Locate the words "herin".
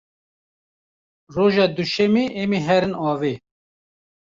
2.67-2.93